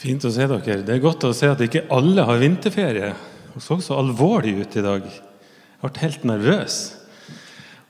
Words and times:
Fint 0.00 0.24
å 0.24 0.30
se 0.32 0.46
dere. 0.48 0.80
Det 0.86 0.94
er 0.94 1.02
godt 1.02 1.26
å 1.28 1.34
se 1.36 1.50
at 1.50 1.60
ikke 1.60 1.84
alle 1.92 2.24
har 2.24 2.40
vinterferie. 2.40 3.12
Hun 3.52 3.64
så 3.64 3.76
så 3.84 3.98
alvorlig 4.00 4.54
ut 4.62 4.78
i 4.80 4.84
dag. 4.84 5.04
Jeg 5.04 5.82
ble 5.82 6.00
helt 6.00 6.24
nervøs. 6.28 6.78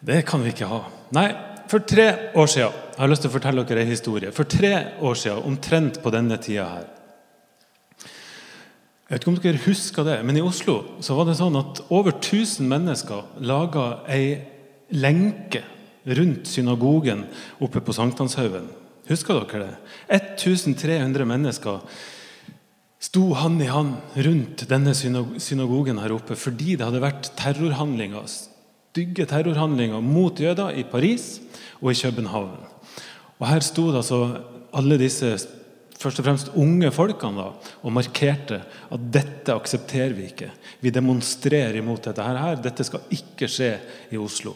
Det 0.03 0.25
kan 0.27 0.43
vi 0.43 0.51
ikke 0.51 0.71
ha. 0.71 0.81
Nei, 1.15 1.29
for 1.71 1.85
tre 1.87 2.33
år 2.35 2.49
siden 2.51 2.71
Jeg 2.71 3.05
har 3.05 3.11
lyst 3.11 3.23
til 3.25 3.31
å 3.31 3.33
fortelle 3.33 3.65
dere 3.65 3.85
en 3.85 3.93
historie. 3.93 4.33
For 4.35 4.45
tre 4.45 4.73
år 5.01 5.15
siden, 5.17 5.45
omtrent 5.47 6.01
på 6.03 6.11
denne 6.13 6.37
tida 6.43 6.67
her 6.69 6.89
Jeg 8.03 9.15
vet 9.15 9.23
ikke 9.23 9.31
om 9.31 9.39
dere 9.43 9.65
husker 9.65 10.07
det, 10.07 10.19
men 10.27 10.37
i 10.37 10.45
Oslo 10.45 10.77
så 11.03 11.17
var 11.17 11.27
det 11.27 11.39
sånn 11.39 11.57
at 11.59 11.81
over 11.89 12.13
1000 12.13 12.69
mennesker 12.71 13.41
laga 13.43 13.87
ei 14.11 14.37
lenke 14.91 15.63
rundt 16.07 16.47
synagogen 16.51 17.25
oppe 17.63 17.83
på 17.83 17.95
Sankthanshaugen. 17.95 18.69
Husker 19.11 19.43
dere 19.43 19.67
det? 19.67 19.77
1300 20.15 21.27
mennesker 21.27 21.81
sto 23.01 23.33
hand 23.35 23.63
i 23.65 23.71
hand 23.71 23.97
rundt 24.27 24.67
denne 24.71 24.93
synagogen 24.95 25.99
her 25.99 26.15
oppe 26.15 26.37
fordi 26.39 26.77
det 26.77 26.87
hadde 26.87 27.03
vært 27.03 27.33
terrorhandlinger, 27.41 28.29
stygge 28.29 29.27
terrorhandlinger 29.31 30.05
mot 30.05 30.39
jøder 30.39 30.77
i 30.79 30.85
Paris 30.87 31.41
og 31.81 31.91
i 31.91 31.99
København. 31.99 32.61
Og 33.41 33.49
Her 33.49 33.65
sto 33.65 33.89
det 33.89 34.03
altså 34.03 34.21
alle 34.77 35.01
disse 35.01 35.33
først 36.01 36.21
og 36.21 36.25
fremst 36.25 36.55
unge 36.57 36.89
folkene 36.95 37.43
da, 37.43 37.75
og 37.83 37.93
markerte 37.93 38.63
at 38.93 39.07
dette 39.13 39.53
aksepterer 39.53 40.15
vi 40.17 40.31
ikke. 40.31 40.49
Vi 40.81 40.93
demonstrerer 40.95 41.77
imot 41.77 42.07
dette. 42.07 42.23
her. 42.23 42.57
Dette 42.57 42.85
skal 42.85 43.05
ikke 43.11 43.49
skje 43.49 43.73
i 44.13 44.21
Oslo. 44.21 44.55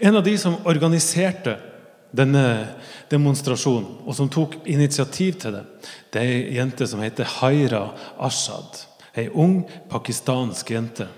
En 0.00 0.16
av 0.16 0.24
de 0.24 0.34
som 0.38 0.58
organiserte 0.66 1.56
denne 2.14 2.44
demonstrasjonen, 3.10 4.02
og 4.06 4.16
som 4.16 4.30
tok 4.32 4.58
initiativ 4.70 5.38
til 5.42 5.56
det, 5.58 5.64
det 6.12 6.22
er 6.22 6.32
ei 6.32 6.58
jente 6.58 6.86
som 6.88 7.02
heter 7.02 7.28
Haira 7.38 7.88
Ashad. 8.22 8.82
Ei 9.16 9.28
ung 9.32 9.62
pakistansk 9.90 10.70
jente. 10.70 11.08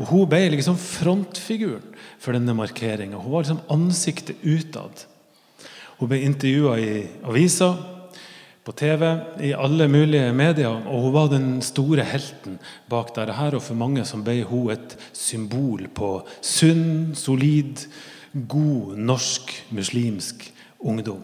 Og 0.00 0.08
Hun 0.10 0.28
ble 0.28 0.48
liksom 0.56 0.78
frontfiguren 0.80 1.84
for 2.18 2.34
denne 2.34 2.56
markeringa. 2.56 3.20
Hun 3.20 3.32
var 3.32 3.44
liksom 3.44 3.62
ansiktet 3.70 4.42
utad. 4.42 5.06
Hun 6.00 6.08
ble 6.10 6.22
intervjua 6.24 6.78
i 6.80 6.92
aviser, 7.28 7.76
på 8.64 8.72
TV, 8.76 9.02
i 9.40 9.52
alle 9.56 9.88
mulige 9.88 10.32
medier. 10.36 10.82
Og 10.86 11.06
hun 11.06 11.14
var 11.14 11.30
den 11.32 11.48
store 11.64 12.04
helten 12.06 12.58
bak 12.90 13.14
dette. 13.16 13.56
Og 13.56 13.62
for 13.64 13.78
mange 13.78 14.04
som 14.08 14.24
ble 14.24 14.42
hun 14.48 14.70
et 14.74 14.96
symbol 15.16 15.86
på 15.94 16.12
sunn, 16.40 17.14
solid, 17.16 17.86
god 18.32 18.98
norsk 18.98 19.52
muslimsk 19.74 20.46
ungdom. 20.78 21.22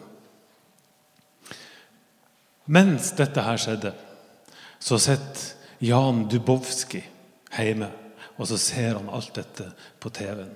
Mens 2.66 3.12
dette 3.14 3.44
her 3.46 3.60
skjedde, 3.62 3.92
så 4.82 4.98
sitter 4.98 5.52
Jan 5.86 6.24
Dubowski 6.30 7.02
hjemme, 7.56 7.88
og 8.36 8.48
så 8.50 8.58
ser 8.60 8.96
han 8.98 9.10
alt 9.12 9.34
dette 9.36 9.68
på 10.02 10.10
TV-en. 10.12 10.52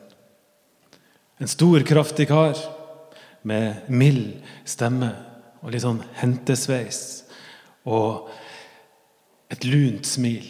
En 1.40 1.48
stor, 1.48 1.80
kraftig 1.88 2.26
kar 2.28 2.58
med 3.48 3.88
mild 3.88 4.42
stemme 4.68 5.12
og 5.62 5.72
litt 5.72 5.84
sånn 5.84 6.02
hentesveis 6.18 7.22
og 7.88 8.28
et 9.52 9.64
lunt 9.64 10.08
smil. 10.08 10.46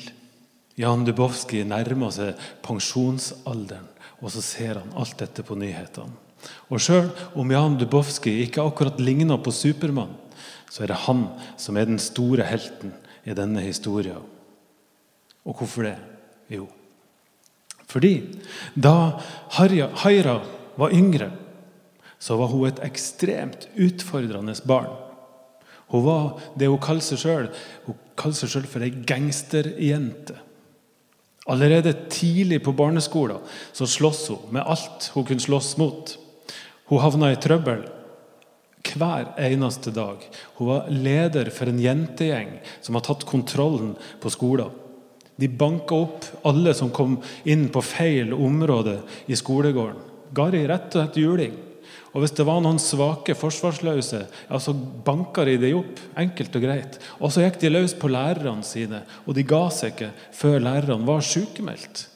Jan 0.80 1.04
Dubowski 1.04 1.62
nærmer 1.68 2.12
seg 2.14 2.40
pensjonsalderen, 2.64 3.86
og 4.20 4.32
så 4.32 4.42
ser 4.44 4.80
han 4.80 4.96
alt 4.98 5.16
dette 5.20 5.44
på 5.46 5.56
nyhetene. 5.58 6.12
Og 6.72 6.80
sjøl 6.80 7.10
om 7.36 7.50
Jan 7.52 7.76
Dubowski 7.80 8.38
ikke 8.46 8.64
akkurat 8.64 9.00
ligner 9.00 9.40
på 9.42 9.52
Supermann, 9.52 10.16
så 10.70 10.84
er 10.84 10.92
det 10.92 11.02
han 11.04 11.26
som 11.60 11.76
er 11.76 11.88
den 11.88 12.00
store 12.00 12.46
helten 12.48 12.94
i 13.28 13.36
denne 13.36 13.60
historien. 13.64 14.22
Og 15.44 15.56
hvorfor 15.58 15.88
det? 15.88 15.96
Jo, 16.50 16.66
fordi 17.90 18.14
da 18.74 19.20
Haira 19.56 20.40
var 20.78 20.94
yngre, 20.94 21.30
så 22.20 22.36
var 22.36 22.52
hun 22.52 22.68
et 22.68 22.82
ekstremt 22.84 23.66
utfordrende 23.80 24.54
barn. 24.68 24.92
Hun 25.90 26.04
var 26.04 26.38
det 26.58 26.68
hun 26.70 26.78
kaller 26.78 27.02
seg 27.02 27.18
sjøl 27.18 27.48
Hun 27.88 27.96
kaller 28.14 28.36
seg 28.38 28.52
sjøl 28.52 28.66
for 28.70 28.84
ei 28.86 28.92
gangsterjente. 28.94 30.36
Allerede 31.50 31.92
tidlig 32.12 32.60
på 32.64 32.74
barneskolen 32.78 33.42
så 33.72 33.86
slåss 33.86 34.28
hun 34.30 34.52
med 34.54 34.66
alt 34.66 35.10
hun 35.14 35.26
kunne 35.26 35.42
slåss 35.42 35.76
mot. 35.80 36.12
Hun 36.90 37.02
havna 37.02 37.32
i 37.32 37.40
trøbbel 37.40 37.82
hver 38.90 39.32
eneste 39.38 39.92
dag. 39.94 40.22
Hun 40.58 40.70
var 40.70 40.88
leder 40.90 41.50
for 41.54 41.70
en 41.70 41.80
jentegjeng 41.82 42.56
som 42.80 42.96
har 42.96 43.04
tatt 43.06 43.26
kontrollen 43.28 43.92
på 44.22 44.32
skolen. 44.32 44.70
De 45.40 45.48
banka 45.48 45.96
opp 45.96 46.26
alle 46.46 46.74
som 46.76 46.92
kom 46.92 47.18
inn 47.48 47.68
på 47.72 47.82
feil 47.84 48.34
område 48.34 48.98
i 49.26 49.38
skolegården. 49.38 50.00
Ga 50.36 50.50
rett 50.52 50.92
og 50.92 50.98
slett 50.98 51.18
juling. 51.18 51.54
Og 52.10 52.24
Hvis 52.24 52.34
det 52.34 52.46
var 52.46 52.58
noen 52.62 52.80
svake 52.82 53.36
forsvarsløse, 53.38 54.24
ja, 54.50 54.58
så 54.58 54.74
banka 54.74 55.44
de 55.46 55.56
dem 55.62 55.78
opp. 55.78 56.00
Enkelt 56.18 56.56
og 56.58 56.64
greit. 56.64 56.98
Og 57.20 57.30
så 57.30 57.44
gikk 57.44 57.60
de 57.62 57.70
løs 57.70 57.94
på 57.94 58.10
lærerne 58.10 58.66
sine, 58.66 59.04
og 59.26 59.36
de 59.38 59.46
ga 59.46 59.68
seg 59.70 59.94
ikke 59.94 60.10
før 60.34 60.58
lærerne 60.64 61.06
var 61.06 61.22
sykemeldt. 61.22 62.08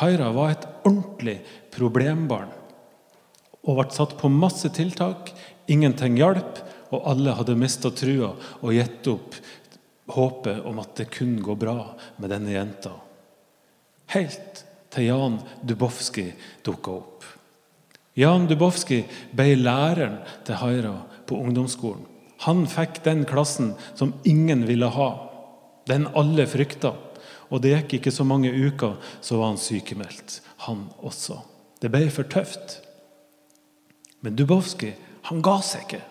Haira 0.00 0.28
var 0.36 0.52
et 0.52 0.66
ordentlig 0.84 1.40
problembarn 1.74 2.52
og 3.60 3.76
ble 3.76 3.88
satt 3.92 4.14
på 4.20 4.30
masse 4.32 4.68
tiltak. 4.76 5.32
Ingenting 5.70 6.16
hjalp, 6.18 6.60
og 6.90 7.04
alle 7.06 7.34
hadde 7.38 7.58
mista 7.58 7.90
trua 7.94 8.32
og 8.60 8.72
gitt 8.74 9.06
opp 9.10 9.36
håpet 10.10 10.64
om 10.66 10.80
at 10.82 10.96
det 10.98 11.10
kunne 11.14 11.42
gå 11.44 11.54
bra 11.54 11.92
med 12.18 12.32
denne 12.32 12.54
jenta. 12.54 12.96
Helt 14.10 14.64
til 14.90 15.06
Jan 15.06 15.38
Dubowski 15.62 16.26
dukka 16.66 16.96
opp. 16.96 17.28
Jan 18.18 18.48
Dubowski 18.50 19.04
ble 19.36 19.54
læreren 19.60 20.18
til 20.46 20.58
Haira 20.60 20.96
på 21.28 21.38
ungdomsskolen. 21.38 22.06
Han 22.46 22.64
fikk 22.70 23.02
den 23.04 23.26
klassen 23.28 23.74
som 23.94 24.14
ingen 24.24 24.64
ville 24.68 24.88
ha, 24.90 25.10
den 25.86 26.08
alle 26.16 26.46
frykta. 26.48 26.94
Og 27.50 27.62
det 27.62 27.74
gikk 27.74 27.98
ikke 27.98 28.14
så 28.14 28.24
mange 28.24 28.50
uker, 28.50 28.96
så 29.20 29.40
var 29.40 29.52
han 29.52 29.60
sykemeldt, 29.60 30.40
han 30.66 30.86
også. 31.04 31.40
Det 31.82 31.90
ble 31.92 32.06
for 32.12 32.28
tøft. 32.30 32.78
Men 34.24 34.36
Dubowski 34.38 34.94
han 35.28 35.42
ga 35.44 35.58
seg 35.64 35.84
ikke. 35.86 36.02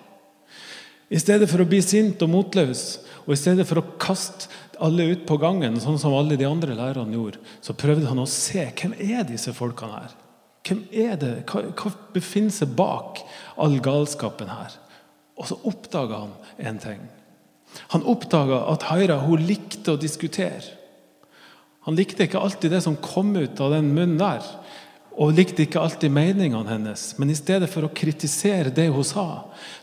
I 1.09 1.19
stedet 1.21 1.49
for 1.49 1.63
å 1.63 1.67
bli 1.69 1.79
sint 1.81 2.21
og 2.21 2.29
motløs, 2.29 2.83
og 3.25 3.33
i 3.33 3.39
stedet 3.39 3.65
for 3.65 3.81
å 3.81 3.87
kaste 4.01 4.49
alle 4.79 5.07
ut 5.09 5.25
på 5.27 5.39
gangen, 5.41 5.79
sånn 5.81 5.97
som 6.01 6.13
alle 6.15 6.37
de 6.39 6.45
andre 6.47 6.77
lærerne 6.77 7.17
gjorde, 7.17 7.41
så 7.65 7.75
prøvde 7.77 8.07
han 8.09 8.21
å 8.21 8.29
se 8.29 8.67
hvem 8.69 8.93
er 9.01 9.25
disse 9.27 9.53
folkene 9.57 10.03
her. 10.03 10.13
Hvem 10.67 10.83
er 10.91 11.15
det? 11.19 11.33
Hva, 11.49 11.63
hva 11.73 11.93
befinner 12.13 12.53
seg 12.53 12.75
bak 12.77 13.23
all 13.59 13.79
galskapen 13.83 14.51
her? 14.51 14.75
Og 15.39 15.47
så 15.49 15.57
oppdaga 15.69 16.25
han 16.25 16.35
en 16.69 16.81
ting. 16.83 17.05
Han 17.93 18.05
oppdaga 18.09 18.65
at 18.73 18.89
Haira 18.89 19.21
hun 19.23 19.45
likte 19.45 19.95
å 19.95 20.01
diskutere. 20.01 20.75
Han 21.87 21.95
likte 21.95 22.25
ikke 22.27 22.41
alltid 22.41 22.73
det 22.73 22.83
som 22.85 22.99
kom 23.01 23.31
ut 23.37 23.61
av 23.63 23.71
den 23.77 23.93
munnen 23.95 24.19
der 24.19 24.45
og 25.19 25.35
likte 25.35 25.65
ikke 25.65 25.81
alltid 25.83 26.13
meningene 26.15 26.69
hennes. 26.69 27.11
Men 27.19 27.31
i 27.31 27.37
stedet 27.37 27.67
for 27.71 27.83
å 27.83 27.91
kritisere 27.91 28.71
det 28.71 28.87
hun 28.93 29.03
sa, 29.03 29.25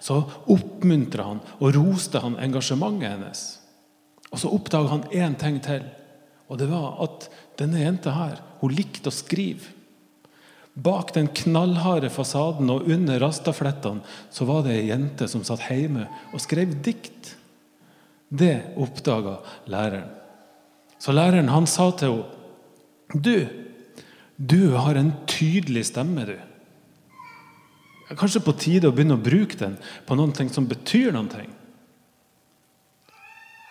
så 0.01 0.23
oppmuntra 0.53 1.27
han 1.29 1.43
og 1.59 1.75
roste 1.77 2.23
han 2.23 2.39
engasjementet 2.41 3.13
hennes. 3.13 3.43
Og 4.31 4.41
så 4.41 4.53
oppdaga 4.57 4.95
han 4.95 5.05
én 5.13 5.37
ting 5.39 5.59
til, 5.65 5.85
og 6.49 6.61
det 6.61 6.71
var 6.71 7.03
at 7.05 7.29
denne 7.61 7.83
jenta 7.83 8.15
her, 8.17 8.41
hun 8.63 8.73
likte 8.77 9.13
å 9.13 9.15
skrive. 9.15 9.76
Bak 10.77 11.15
den 11.17 11.31
knallharde 11.33 12.11
fasaden 12.13 12.69
og 12.73 12.89
under 12.93 13.21
rastaflettene 13.23 14.05
så 14.29 14.45
var 14.49 14.67
det 14.67 14.75
ei 14.77 14.89
jente 14.91 15.29
som 15.31 15.45
satt 15.47 15.65
hjemme 15.71 16.05
og 16.37 16.43
skrev 16.45 16.75
dikt. 16.85 17.33
Det 18.29 18.75
oppdaga 18.77 19.39
læreren. 19.73 20.11
Så 21.01 21.15
læreren 21.17 21.49
han 21.53 21.69
sa 21.71 21.91
til 21.97 22.19
henne 22.19 22.33
Du, 23.23 23.47
du 24.37 24.75
har 24.75 24.99
en 24.99 25.13
tydelig 25.31 25.87
stemme, 25.87 26.27
du. 26.27 26.37
Kanskje 28.19 28.43
på 28.43 28.55
tide 28.59 28.91
å 28.91 28.95
begynne 28.95 29.17
å 29.17 29.23
bruke 29.23 29.57
den 29.59 29.77
på 30.07 30.17
noe 30.19 30.49
som 30.53 30.67
betyr 30.67 31.15
noe. 31.15 31.47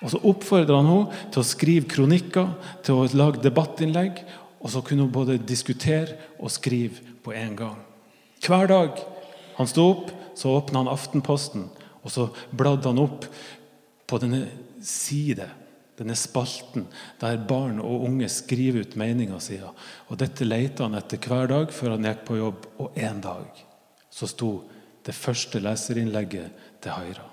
Og 0.01 0.12
Så 0.12 0.21
oppfordra 0.24 0.79
han 0.81 0.89
henne 0.89 1.29
til 1.33 1.41
å 1.41 1.47
skrive 1.47 1.89
kronikker, 1.91 2.50
til 2.83 2.95
å 2.95 3.07
lage 3.13 3.44
debattinnlegg. 3.44 4.24
Og 4.61 4.71
så 4.73 4.81
kunne 4.81 5.05
hun 5.05 5.13
både 5.13 5.37
diskutere 5.37 6.15
og 6.39 6.51
skrive 6.53 7.01
på 7.23 7.33
en 7.35 7.55
gang. 7.57 7.81
Hver 8.45 8.69
dag 8.69 9.03
han 9.57 9.69
sto 9.69 9.89
opp, 9.91 10.13
så 10.35 10.51
åpna 10.57 10.83
han 10.83 10.91
Aftenposten, 10.91 11.69
og 12.03 12.11
så 12.11 12.29
bladde 12.51 12.91
han 12.91 12.99
opp 13.01 13.27
på 14.05 14.19
denne 14.21 14.45
side 14.83 15.47
denne 15.95 16.15
spalten 16.19 16.89
der 17.21 17.37
barn 17.47 17.77
og 17.79 18.03
unge 18.09 18.27
skriver 18.31 18.83
ut 18.83 18.97
meninga 18.99 19.39
si. 19.43 19.57
Og 20.09 20.19
dette 20.19 20.47
leita 20.47 20.85
han 20.87 20.97
etter 20.99 21.21
hver 21.23 21.47
dag 21.51 21.71
før 21.73 21.95
han 21.95 22.07
gikk 22.09 22.25
på 22.27 22.39
jobb. 22.39 22.67
Og 22.83 22.99
en 22.99 23.21
dag 23.23 23.63
så 24.11 24.27
sto 24.27 24.51
det 25.05 25.15
første 25.15 25.61
leserinnlegget 25.63 26.67
til 26.83 26.95
Haira. 26.95 27.29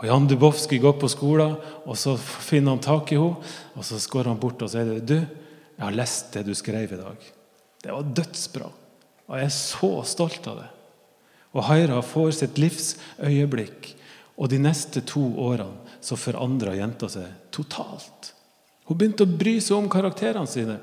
Og 0.00 0.08
Jan 0.08 0.26
Dubowski 0.26 0.80
går 0.82 0.96
på 0.98 1.08
skolen, 1.12 1.54
og 1.86 1.96
så 1.96 2.16
finner 2.18 2.74
han 2.74 2.82
tak 2.82 3.12
i 3.12 3.20
henne. 3.20 3.52
Og 3.76 3.86
så 3.86 4.00
går 4.10 4.32
han 4.32 4.40
bort 4.40 4.64
og 4.64 4.72
sier 4.72 4.98
du, 4.98 5.20
jeg 5.82 5.88
har 5.88 5.98
lest 5.98 6.28
det 6.30 6.44
du 6.46 6.52
skrev 6.54 6.92
i 6.94 6.96
dag. 7.00 7.24
Det 7.82 7.90
var 7.90 8.10
dødsbra. 8.14 8.68
Og 9.26 9.32
jeg 9.34 9.48
er 9.48 9.54
så 9.56 9.88
stolt 10.06 10.44
av 10.46 10.60
det. 10.60 10.68
Og 11.58 11.64
Haira 11.66 11.96
får 12.06 12.36
sitt 12.36 12.60
livs 12.62 12.92
øyeblikk. 13.18 13.88
Og 14.38 14.46
de 14.52 14.60
neste 14.62 15.02
to 15.02 15.24
årene 15.42 15.98
så 15.98 16.14
forandra 16.14 16.76
jenta 16.78 17.08
seg 17.10 17.26
totalt. 17.50 18.30
Hun 18.86 19.00
begynte 19.00 19.26
å 19.26 19.34
bry 19.42 19.56
seg 19.58 19.80
om 19.80 19.90
karakterene 19.90 20.46
sine. 20.46 20.78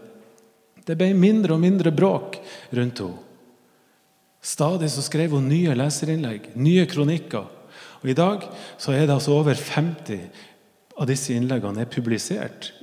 Det 0.84 0.98
ble 1.00 1.14
mindre 1.16 1.56
og 1.56 1.64
mindre 1.64 1.96
bråk 1.96 2.36
rundt 2.76 3.00
henne. 3.00 3.24
Stadig 4.44 4.92
så 4.92 5.04
skrev 5.04 5.32
hun 5.36 5.48
nye 5.48 5.80
leserinnlegg, 5.80 6.52
nye 6.60 6.84
kronikker. 6.92 7.48
Og 8.04 8.12
I 8.12 8.20
dag 8.20 8.44
så 8.76 8.92
er 8.96 9.06
det 9.06 9.16
altså 9.16 9.40
over 9.40 9.56
50 9.56 10.28
av 11.00 11.08
disse 11.08 11.32
innleggene 11.36 11.86
er 11.86 11.92
publisert. 11.92 12.74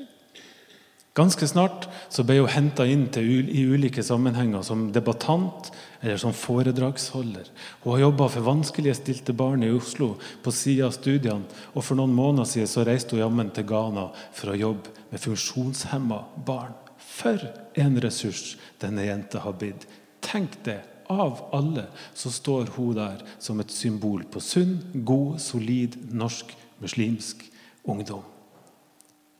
Ganske 1.16 1.46
snart 1.48 1.86
så 2.12 2.26
ble 2.28 2.42
hun 2.42 2.50
henta 2.52 2.84
inn 2.84 3.06
til, 3.08 3.48
i 3.48 3.62
ulike 3.64 4.02
sammenhenger 4.04 4.60
som 4.66 4.90
debattant 4.92 5.70
eller 6.02 6.18
som 6.20 6.34
foredragsholder. 6.36 7.46
Hun 7.80 7.94
har 7.94 8.02
jobba 8.02 8.26
for 8.34 8.44
vanskeligstilte 8.44 9.32
barn 9.32 9.64
i 9.64 9.70
Oslo 9.72 10.10
på 10.44 10.52
sida 10.52 10.90
av 10.90 10.92
studiene. 10.92 11.48
Og 11.72 11.86
for 11.86 11.96
noen 11.96 12.12
måneder 12.12 12.50
siden 12.50 12.68
så 12.68 12.84
reiste 12.84 13.16
hun 13.16 13.22
jammen 13.22 13.52
til 13.56 13.64
Ghana 13.70 14.10
for 14.36 14.52
å 14.52 14.58
jobbe 14.60 14.92
med 15.08 15.22
funksjonshemma 15.22 16.18
barn. 16.44 16.74
For 17.00 17.40
en 17.80 17.96
ressurs 18.04 18.58
denne 18.82 19.06
jenta 19.06 19.40
har 19.46 19.56
blitt. 19.56 19.86
Tenk 20.20 20.58
det 20.66 20.82
av 21.08 21.46
alle 21.56 21.86
så 22.12 22.28
står 22.34 22.74
hun 22.74 22.92
der 22.98 23.22
som 23.38 23.62
et 23.62 23.72
symbol 23.72 24.26
på 24.28 24.42
sunn, 24.44 24.82
god, 24.92 25.38
solid 25.40 25.96
norsk 26.12 26.52
muslimsk 26.82 27.46
ungdom. 27.88 28.20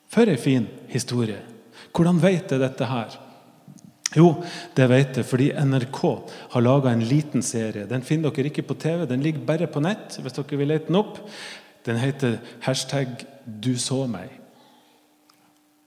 For 0.09 0.25
ei 0.31 0.41
fin 0.41 0.71
historie. 0.89 1.56
Hvordan 1.97 2.21
vet 2.21 2.53
jeg 2.53 2.61
dette 2.61 2.89
her? 2.91 3.15
Jo, 4.17 4.31
det 4.77 4.87
vet 4.89 5.19
jeg 5.19 5.27
fordi 5.29 5.51
NRK 5.57 6.01
har 6.53 6.65
laga 6.65 6.93
en 6.93 7.05
liten 7.05 7.45
serie. 7.45 7.89
Den 7.89 8.05
finner 8.07 8.33
dere 8.33 8.53
ikke 8.53 8.67
på 8.69 8.77
TV, 8.81 9.05
den 9.09 9.25
ligger 9.25 9.45
bare 9.49 9.69
på 9.69 9.81
nett. 9.81 10.19
hvis 10.21 10.37
dere 10.37 10.59
vil 10.61 10.69
lete 10.69 10.89
den 10.89 11.01
opp. 11.01 11.19
Den 11.87 11.97
heter 11.97 12.39
hashtag 12.61 13.25
'du 13.47 13.77
så 13.79 14.07
meg'. 14.07 14.41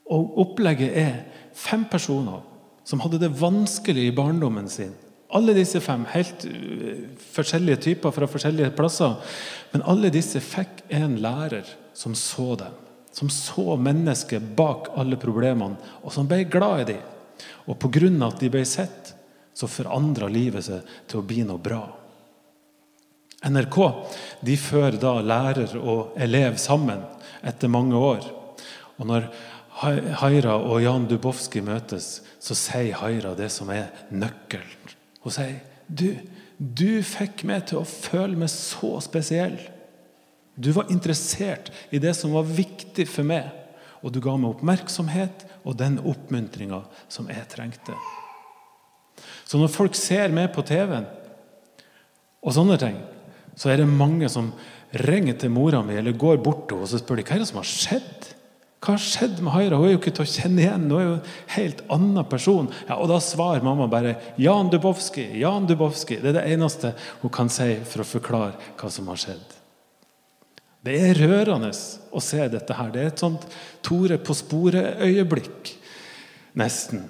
Og 0.10 0.40
Opplegget 0.40 0.98
er 0.98 1.16
fem 1.54 1.86
personer 1.86 2.42
som 2.84 3.00
hadde 3.00 3.20
det 3.20 3.42
vanskelig 3.42 4.08
i 4.08 4.16
barndommen 4.16 4.70
sin 4.70 4.96
alle 5.30 5.54
disse 5.54 5.82
fem, 5.82 6.06
helt 6.10 6.46
uh, 6.50 7.06
forskjellige 7.36 7.82
typer 7.90 8.14
fra 8.14 8.30
forskjellige 8.30 8.74
plasser. 8.78 9.18
Men 9.74 9.86
alle 9.86 10.12
disse 10.14 10.42
fikk 10.42 10.84
en 10.90 11.20
lærer 11.22 11.70
som 11.94 12.16
så 12.18 12.56
dem. 12.58 12.78
Som 13.12 13.32
så 13.34 13.76
mennesket 13.80 14.54
bak 14.56 14.92
alle 15.00 15.18
problemene, 15.20 15.80
og 16.04 16.14
som 16.14 16.28
ble 16.30 16.44
glad 16.50 16.84
i 16.84 16.90
dem. 16.94 17.06
Og 17.70 17.80
pga. 17.80 18.28
at 18.28 18.40
de 18.40 18.50
ble 18.50 18.66
sett, 18.66 19.14
så 19.54 19.68
forandra 19.68 20.28
livet 20.28 20.66
seg 20.66 20.86
til 21.08 21.20
å 21.20 21.26
bli 21.26 21.44
noe 21.44 21.60
bra. 21.60 21.84
NRK 23.44 23.78
de 24.44 24.56
fører 24.60 25.00
da 25.00 25.20
lærer 25.22 25.78
og 25.80 26.16
elev 26.20 26.58
sammen 26.58 27.02
etter 27.42 27.68
mange 27.68 27.96
år. 27.96 28.26
Og 29.00 29.08
når 29.08 29.30
Haira 29.80 30.58
og 30.60 30.82
Jan 30.84 31.08
Dubowski 31.08 31.62
møtes, 31.64 32.22
så 32.40 32.56
sier 32.56 33.00
Haira 33.00 33.34
det 33.36 33.50
som 33.52 33.70
er 33.72 33.88
nøkkelen 34.12 34.80
og 35.20 35.34
sier 35.36 35.60
du, 35.88 36.14
du 36.58 37.02
fikk 37.06 37.44
meg 37.50 37.70
til 37.70 37.82
å 37.82 37.88
føle 37.88 38.38
meg 38.38 38.52
så 38.54 39.00
spesiell. 39.04 39.58
Du 40.60 40.72
var 40.76 40.90
interessert 40.92 41.72
i 41.90 42.02
det 42.04 42.12
som 42.18 42.34
var 42.36 42.44
viktig 42.44 43.06
for 43.08 43.28
meg, 43.28 43.48
og 44.04 44.12
du 44.12 44.20
ga 44.24 44.36
meg 44.36 44.58
oppmerksomhet 44.58 45.46
og 45.64 45.78
den 45.80 46.00
oppmuntringa 46.04 46.82
som 47.12 47.30
jeg 47.32 47.48
trengte. 47.52 47.96
Så 49.48 49.60
når 49.60 49.72
folk 49.72 49.96
ser 49.96 50.34
meg 50.36 50.52
på 50.56 50.64
TV-en 50.68 51.08
og 52.40 52.56
sånne 52.56 52.76
ting, 52.80 53.00
så 53.60 53.72
er 53.72 53.82
det 53.82 53.88
mange 53.92 54.28
som 54.32 54.52
ringer 55.08 55.38
til 55.40 55.52
mora 55.52 55.82
mi 55.84 55.98
eller 56.00 56.16
går 56.18 56.40
bort 56.44 56.68
til 56.68 56.80
henne 56.80 56.88
og 56.88 57.02
spør 57.04 57.20
de, 57.20 57.26
hva 57.28 57.36
er 57.36 57.44
det 57.44 57.50
som 57.50 57.60
har 57.60 57.70
skjedd. 57.72 58.28
Hva 58.80 58.96
har 58.96 59.04
skjedd 59.04 59.42
med 59.44 59.52
Haira? 59.52 59.80
Hun 59.80 59.90
er 59.90 59.94
jo 59.94 60.00
ikke 60.00 60.14
til 60.16 60.24
å 60.24 60.32
kjenne 60.32 60.64
igjen. 60.64 60.86
Hun 60.88 60.96
er 60.96 61.04
jo 61.04 61.16
en 61.18 61.32
helt 61.58 61.82
annen 61.92 62.28
person. 62.32 62.70
Ja, 62.88 62.96
og 62.96 63.10
Da 63.12 63.20
svarer 63.20 63.64
mamma 63.64 63.90
bare 63.92 64.16
'Jan 64.38 64.72
Dubowski'. 64.72 65.36
Jan 65.36 65.68
Dubowski. 65.68 66.16
Det 66.22 66.30
er 66.30 66.40
det 66.40 66.52
eneste 66.54 66.94
hun 67.22 67.30
kan 67.30 67.50
si 67.50 67.76
for 67.84 68.04
å 68.04 68.08
forklare 68.08 68.56
hva 68.78 68.90
som 68.90 69.08
har 69.08 69.20
skjedd. 69.20 69.59
Det 70.86 70.96
er 70.96 71.20
rørende 71.20 71.72
å 72.16 72.22
se 72.24 72.46
dette 72.52 72.76
her. 72.76 72.92
Det 72.94 73.02
er 73.02 73.12
et 73.12 73.24
sånt 73.24 73.46
Tore 73.86 74.20
på 74.22 74.36
sporet-øyeblikk, 74.38 75.74
nesten, 76.60 77.04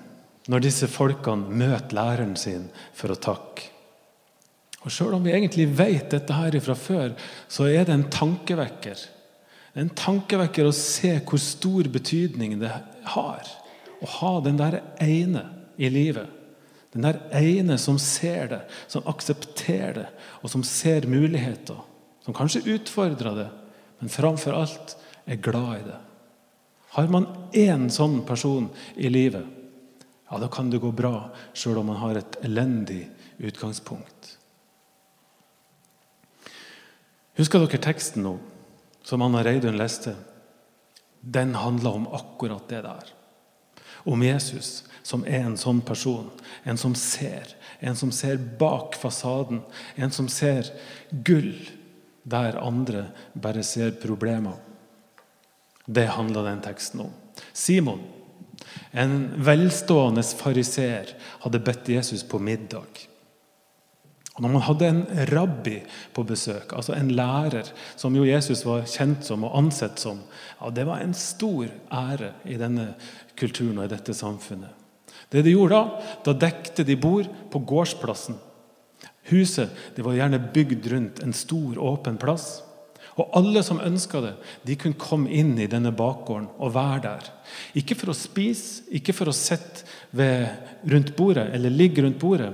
når 0.49 0.65
disse 0.65 0.89
folkene 0.89 1.53
møter 1.53 1.93
læreren 1.97 2.33
sin 2.39 2.65
for 2.97 3.13
å 3.13 3.19
takke. 3.19 3.69
Og 4.79 4.93
Sjøl 4.95 5.17
om 5.17 5.25
vi 5.25 5.35
egentlig 5.35 5.67
vet 5.75 6.09
dette 6.13 6.33
her 6.33 6.55
fra 6.63 6.75
før, 6.79 7.15
så 7.51 7.67
er 7.67 7.85
det 7.85 7.93
en 7.93 8.09
tankevekker 8.13 9.07
det 9.69 9.77
er 9.77 9.85
en 9.85 9.95
tankevekker 9.95 10.67
å 10.67 10.75
se 10.75 11.11
hvor 11.23 11.41
stor 11.41 11.87
betydning 11.93 12.57
det 12.61 12.71
har 13.13 13.51
å 13.99 14.09
ha 14.17 14.31
den 14.43 14.57
der 14.59 14.79
ene 15.03 15.43
i 15.77 15.91
livet. 15.93 16.25
Den 16.89 17.05
der 17.05 17.19
ene 17.37 17.77
som 17.77 17.99
ser 18.01 18.49
det, 18.49 18.59
som 18.89 19.05
aksepterer 19.07 19.93
det, 19.99 20.07
og 20.41 20.49
som 20.49 20.65
ser 20.65 21.05
muligheter. 21.07 21.77
Som 22.29 22.33
kanskje 22.37 22.75
utfordrer 22.75 23.35
det, 23.35 23.47
men 23.99 24.09
framfor 24.09 24.53
alt 24.53 24.91
er 25.25 25.39
glad 25.41 25.79
i 25.79 25.85
det. 25.87 25.95
Har 26.93 27.07
man 27.09 27.23
én 27.57 27.87
sånn 27.89 28.19
person 28.21 28.67
i 28.93 29.09
livet, 29.09 29.47
ja, 30.29 30.37
da 30.37 30.45
kan 30.53 30.69
det 30.69 30.77
gå 30.77 30.91
bra 30.93 31.31
sjøl 31.57 31.79
om 31.81 31.89
man 31.89 31.97
har 31.97 32.19
et 32.19 32.37
elendig 32.45 33.07
utgangspunkt. 33.41 34.29
Husker 37.39 37.65
dere 37.65 37.81
teksten 37.81 38.27
nå? 38.27 38.35
som 39.01 39.25
Anna 39.25 39.41
Reidun 39.41 39.79
leste, 39.81 40.13
den 41.21 41.55
handler 41.57 41.97
om 41.97 42.07
akkurat 42.13 42.69
det 42.69 42.83
der. 42.85 43.09
Om 44.05 44.21
Jesus, 44.27 44.83
som 45.01 45.25
er 45.25 45.47
en 45.47 45.57
sånn 45.57 45.81
person. 45.81 46.29
En 46.61 46.77
som 46.77 46.93
ser. 46.93 47.57
En 47.81 47.97
som 47.97 48.13
ser 48.13 48.37
bak 48.37 48.93
fasaden. 49.01 49.63
En 49.97 50.13
som 50.13 50.29
ser 50.29 50.69
gull 51.25 51.57
der 52.29 52.59
andre 52.61 53.07
bare 53.33 53.63
ser 53.63 53.97
problemer. 54.01 54.57
Det 55.85 56.07
handler 56.13 56.45
den 56.45 56.61
teksten 56.61 57.07
om. 57.07 57.13
Simon, 57.53 58.01
en 58.91 59.31
velstående 59.45 60.23
fariseer, 60.23 61.15
hadde 61.43 61.63
bedt 61.65 61.89
Jesus 61.89 62.23
på 62.23 62.39
middag. 62.39 63.07
Og 64.39 64.43
Når 64.45 64.51
man 64.53 64.63
hadde 64.63 64.87
en 64.87 65.01
rabbi 65.33 65.79
på 66.15 66.23
besøk, 66.23 66.71
altså 66.71 66.93
en 66.95 67.09
lærer, 67.11 67.67
som 67.99 68.15
jo 68.15 68.23
Jesus 68.23 68.61
var 68.63 68.85
kjent 68.87 69.25
som 69.27 69.43
og 69.43 69.57
ansett 69.57 69.99
som, 69.99 70.21
ja, 70.61 70.69
det 70.71 70.85
var 70.87 71.01
en 71.03 71.15
stor 71.17 71.67
ære 71.91 72.31
i 72.47 72.55
denne 72.55 72.93
kulturen 73.35 73.81
og 73.81 73.89
i 73.89 73.91
dette 73.91 74.15
samfunnet. 74.15 74.71
Det 75.29 75.43
de 75.43 75.51
gjorde 75.51 75.81
Da 76.23 76.31
da 76.31 76.47
dekte 76.47 76.85
de 76.87 76.95
bord 76.95 77.27
på 77.51 77.59
gårdsplassen. 77.59 78.39
Huset 79.29 79.95
det 79.95 80.05
var 80.05 80.17
gjerne 80.17 80.41
bygd 80.53 80.89
rundt 80.93 81.21
en 81.23 81.35
stor, 81.35 81.77
åpen 81.77 82.17
plass. 82.21 82.59
Og 83.19 83.33
Alle 83.35 83.63
som 83.65 83.81
ønska 83.83 84.21
det, 84.23 84.35
de 84.63 84.77
kunne 84.79 84.99
komme 84.99 85.31
inn 85.33 85.57
i 85.59 85.67
denne 85.67 85.91
bakgården 85.95 86.47
og 86.57 86.73
være 86.75 87.01
der. 87.03 87.25
Ikke 87.79 87.97
for 87.99 88.13
å 88.13 88.17
spise, 88.17 88.85
ikke 88.95 89.15
for 89.15 89.31
å 89.31 89.35
sitte 89.35 89.83
rundt 90.87 91.15
bordet 91.17 91.49
eller 91.55 91.73
ligge 91.73 92.05
rundt 92.05 92.19
bordet, 92.21 92.53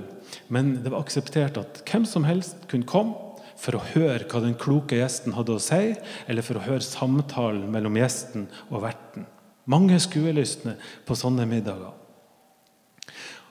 men 0.50 0.76
det 0.82 0.90
var 0.90 1.04
akseptert 1.04 1.60
at 1.60 1.84
hvem 1.86 2.06
som 2.08 2.26
helst 2.26 2.66
kunne 2.70 2.88
komme 2.88 3.26
for 3.56 3.78
å 3.78 3.84
høre 3.94 4.26
hva 4.28 4.42
den 4.44 4.56
kloke 4.58 4.98
gjesten 4.98 5.36
hadde 5.36 5.54
å 5.54 5.62
si, 5.62 5.94
eller 6.28 6.44
for 6.44 6.58
å 6.58 6.66
høre 6.66 6.84
samtalen 6.84 7.70
mellom 7.72 7.96
gjesten 7.96 8.50
og 8.68 8.82
verten. 8.84 9.24
Mange 9.70 9.96
skuelystne 10.02 10.76
på 11.06 11.16
sånne 11.18 11.46
middager. 11.48 11.94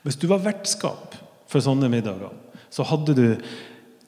Hvis 0.06 0.20
du 0.22 0.28
var 0.30 0.44
vertskap 0.46 1.16
for 1.50 1.64
sånne 1.64 1.90
middager, 1.92 2.36
så 2.76 2.84
hadde 2.88 3.16
du 3.16 3.28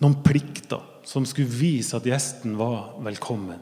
noen 0.04 0.18
plikter 0.26 0.84
som 1.08 1.26
skulle 1.26 1.52
vise 1.52 1.96
at 1.96 2.08
gjesten 2.08 2.58
var 2.60 2.98
velkommen. 3.06 3.62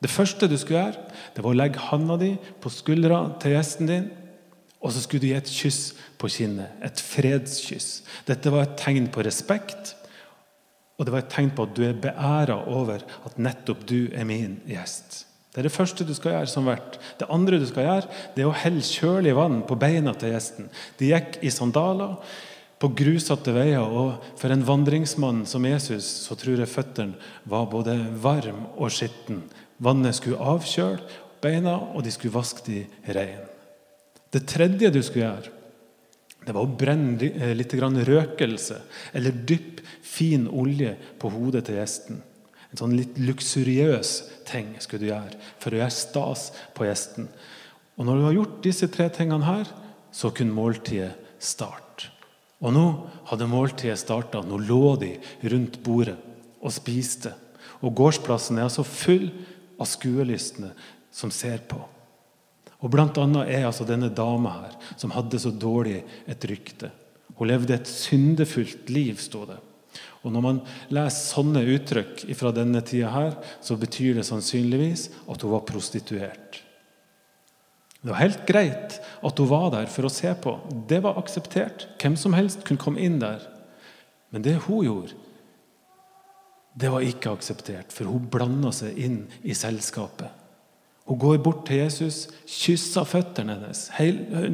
Det 0.00 0.12
første 0.12 0.48
du 0.48 0.56
skulle 0.56 0.86
gjøre, 0.86 1.18
det 1.36 1.44
var 1.44 1.52
å 1.52 1.58
legge 1.60 1.88
handa 1.90 2.16
di 2.20 2.34
på 2.62 2.72
skuldra 2.72 3.20
til 3.42 3.56
gjesten 3.56 3.90
din 3.90 4.08
og 4.86 4.92
så 4.94 5.02
skulle 5.02 5.24
du 5.24 5.30
gi 5.30 5.36
et 5.36 5.50
kyss 5.50 5.80
på 6.20 6.28
kinnet. 6.30 6.74
Et 6.84 7.00
fredskyss. 7.02 8.02
Dette 8.28 8.52
var 8.52 8.66
et 8.66 8.76
tegn 8.78 9.08
på 9.12 9.24
respekt, 9.26 9.94
og 10.96 11.06
det 11.06 11.14
var 11.14 11.24
et 11.24 11.32
tegn 11.32 11.50
på 11.56 11.66
at 11.66 11.72
du 11.76 11.82
er 11.84 11.96
beæra 12.00 12.60
over 12.70 13.02
at 13.02 13.40
nettopp 13.40 13.82
du 13.88 14.12
er 14.14 14.28
min 14.28 14.60
gjest. 14.68 15.24
Det 15.50 15.62
er 15.62 15.66
det 15.66 15.72
første 15.72 16.04
du 16.04 16.12
skal 16.14 16.36
gjøre 16.36 16.52
som 16.52 16.68
vert. 16.68 16.98
Det 17.18 17.28
andre 17.32 17.58
du 17.58 17.64
skal 17.68 17.88
gjøre, 17.88 18.18
det 18.36 18.44
er 18.44 18.50
å 18.50 18.58
helle 18.60 18.84
kjølig 18.84 19.32
vann 19.36 19.62
på 19.66 19.78
beina 19.80 20.12
til 20.14 20.34
gjesten. 20.34 20.68
De 21.00 21.10
gikk 21.10 21.40
i 21.40 21.52
sandaler 21.52 22.18
på 22.82 22.90
grusete 22.98 23.54
veier. 23.56 23.84
Og 23.84 24.22
for 24.38 24.52
en 24.52 24.64
vandringsmann 24.66 25.44
som 25.48 25.66
Jesus 25.68 26.08
så 26.26 26.36
tror 26.38 26.60
jeg 26.60 26.72
føttene 26.72 27.16
var 27.48 27.68
både 27.72 27.96
varm 28.22 28.66
og 28.76 28.92
skitten. 28.94 29.44
Vannet 29.82 30.18
skulle 30.18 30.40
avkjøle 30.40 31.04
beina, 31.42 31.76
og 31.94 32.04
de 32.04 32.12
skulle 32.14 32.34
vaske 32.34 32.64
de 32.66 32.84
rein. 33.14 33.44
Det 34.32 34.46
tredje 34.48 34.90
du 34.92 35.02
skulle 35.04 35.26
gjøre, 35.26 35.52
det 36.46 36.54
var 36.54 36.62
å 36.62 36.76
brenne 36.78 37.26
eh, 37.26 37.52
litt 37.58 37.74
røkelse 37.74 38.78
eller 39.18 39.34
dypp 39.48 39.80
fin 40.06 40.46
olje 40.46 40.92
på 41.18 41.30
hodet 41.34 41.64
til 41.66 41.80
gjesten. 41.80 42.20
En 42.70 42.80
sånn 42.80 42.94
litt 42.98 43.18
luksuriøs 43.18 44.12
ting 44.46 44.74
skulle 44.78 45.02
du 45.02 45.10
gjøre 45.10 45.40
for 45.62 45.74
å 45.74 45.80
gjøre 45.80 45.94
stas 45.94 46.50
på 46.76 46.86
gjesten. 46.86 47.26
Og 47.96 48.06
når 48.06 48.18
du 48.18 48.26
har 48.26 48.36
gjort 48.38 48.60
disse 48.62 48.88
tre 48.92 49.08
tingene 49.10 49.46
her, 49.46 49.70
så 50.14 50.30
kunne 50.30 50.54
måltidet 50.54 51.14
starte. 51.42 52.15
Og 52.64 52.72
nå 52.72 52.84
hadde 53.28 53.48
måltidet 53.50 53.98
starta. 54.00 54.40
Nå 54.40 54.60
lå 54.64 54.94
de 55.00 55.12
rundt 55.52 55.80
bordet 55.84 56.16
og 56.62 56.72
spiste. 56.72 57.34
Og 57.84 57.92
gårdsplassen 57.96 58.58
er 58.58 58.68
altså 58.68 58.86
full 58.86 59.28
av 59.76 59.88
skuelystne 59.90 60.72
som 61.12 61.32
ser 61.32 61.60
på. 61.68 61.78
Og 62.84 62.92
Blant 62.92 63.16
annet 63.20 63.50
er 63.52 63.66
altså 63.66 63.86
denne 63.88 64.10
dama 64.12 64.52
her, 64.60 64.74
som 65.00 65.12
hadde 65.14 65.40
så 65.40 65.52
dårlig 65.52 66.02
et 66.28 66.44
rykte. 66.48 66.90
Hun 67.36 67.50
levde 67.50 67.76
et 67.76 67.88
syndefullt 67.88 68.90
liv, 68.92 69.16
sto 69.20 69.44
det. 69.48 69.58
Og 70.24 70.32
Når 70.32 70.42
man 70.44 70.60
leser 70.90 71.32
sånne 71.36 71.62
uttrykk 71.76 72.24
fra 72.36 72.52
denne 72.54 72.82
tida, 72.84 73.12
her, 73.12 73.36
så 73.62 73.76
betyr 73.78 74.18
det 74.18 74.26
sannsynligvis 74.28 75.08
at 75.28 75.44
hun 75.44 75.52
var 75.54 75.66
prostituert. 75.68 76.62
Det 78.06 78.12
var 78.14 78.22
helt 78.22 78.42
greit 78.46 79.00
at 79.26 79.40
hun 79.42 79.48
var 79.50 79.72
der 79.74 79.88
for 79.90 80.06
å 80.06 80.12
se 80.12 80.30
på. 80.38 80.52
Det 80.86 81.00
var 81.02 81.18
akseptert. 81.18 81.88
Hvem 81.98 82.14
som 82.14 82.36
helst 82.38 82.62
kunne 82.62 82.78
komme 82.78 83.02
inn 83.02 83.18
der. 83.18 83.42
Men 84.30 84.44
det 84.44 84.60
hun 84.68 84.84
gjorde, 84.86 85.16
det 86.76 86.90
var 86.92 87.02
ikke 87.02 87.32
akseptert, 87.34 87.90
for 87.90 88.06
hun 88.12 88.28
blanda 88.30 88.70
seg 88.74 88.98
inn 89.00 89.18
i 89.42 89.56
selskapet. 89.56 90.28
Hun 91.06 91.18
går 91.18 91.40
bort 91.42 91.64
til 91.66 91.80
Jesus, 91.80 92.26
kysser 92.46 93.06
føttene 93.08 93.56
hennes, 93.56 93.86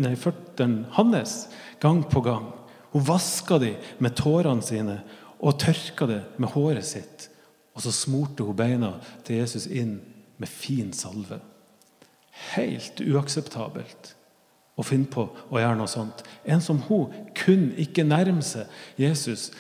nei, 0.01 0.15
føttene 0.21 0.87
hans 0.97 1.37
gang 1.83 2.05
på 2.09 2.25
gang. 2.25 2.49
Hun 2.93 3.05
vasker 3.09 3.61
dem 3.61 3.93
med 4.05 4.17
tårene 4.21 4.65
sine 4.65 4.99
og 5.43 5.59
tørker 5.61 6.09
det 6.09 6.21
med 6.41 6.53
håret 6.55 6.87
sitt. 6.87 7.29
Og 7.77 7.85
så 7.85 7.93
smurte 7.93 8.49
hun 8.49 8.57
beina 8.57 8.95
til 9.27 9.43
Jesus 9.43 9.67
inn 9.67 9.99
med 10.41 10.49
fin 10.49 10.93
salve. 10.97 11.41
Helt 12.57 13.01
uakseptabelt 13.01 14.15
å 14.77 14.85
finne 14.87 15.11
på 15.13 15.27
å 15.29 15.61
gjøre 15.61 15.77
noe 15.79 15.91
sånt. 15.91 16.25
En 16.45 16.63
som 16.65 16.81
hun 16.89 17.13
kunne 17.37 17.77
ikke 17.81 18.07
nærme 18.09 18.45
seg 18.45 18.71
Jesus. 19.01 19.51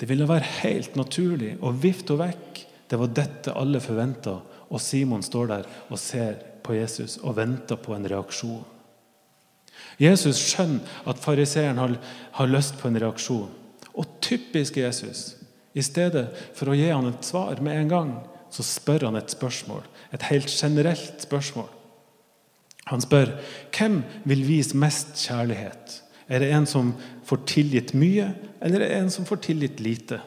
Det 0.00 0.08
ville 0.08 0.28
være 0.28 0.48
helt 0.60 0.96
naturlig 1.00 1.56
å 1.60 1.72
vifte 1.72 2.16
henne 2.16 2.30
vekk. 2.30 2.64
Det 2.90 2.98
var 2.98 3.12
dette 3.14 3.54
alle 3.54 3.80
forventa 3.82 4.40
og 4.70 4.82
Simon 4.82 5.22
står 5.22 5.50
der 5.50 5.68
og 5.90 5.98
ser 5.98 6.38
på 6.64 6.76
Jesus 6.78 7.18
og 7.22 7.36
venter 7.38 7.78
på 7.80 7.94
en 7.96 8.06
reaksjon. 8.08 8.62
Jesus 10.00 10.38
skjønner 10.38 11.08
at 11.08 11.20
fariseeren 11.20 11.80
har, 11.80 11.96
har 12.36 12.50
lyst 12.50 12.78
på 12.80 12.88
en 12.88 12.98
reaksjon. 13.00 13.50
Og 13.90 14.06
typisk 14.22 14.78
Jesus. 14.78 15.34
I 15.74 15.82
stedet 15.84 16.28
for 16.56 16.70
å 16.70 16.76
gi 16.78 16.88
han 16.90 17.10
et 17.10 17.26
svar 17.26 17.60
med 17.64 17.78
en 17.78 17.90
gang, 17.90 18.12
så 18.50 18.64
spør 18.66 19.08
han 19.08 19.18
et 19.18 19.32
spørsmål. 19.32 19.84
Et 20.14 20.24
helt 20.30 20.50
generelt 20.50 21.26
spørsmål. 21.26 21.68
Han 22.88 23.02
spør 23.04 23.34
hvem 23.76 24.00
vil 24.24 24.46
vise 24.46 24.76
mest 24.76 25.14
kjærlighet. 25.20 26.00
Er 26.30 26.42
det 26.42 26.52
en 26.54 26.66
som 26.66 26.94
får 27.26 27.44
tilgitt 27.50 27.94
mye, 27.98 28.30
eller 28.62 28.80
er 28.80 28.88
det 28.88 28.98
en 29.00 29.10
som 29.10 29.26
får 29.26 29.42
tilgitt 29.50 29.80
lite? 29.82 30.20